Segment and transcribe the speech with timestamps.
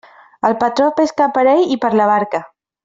[0.49, 2.47] El patró pesca per ell i per la barca.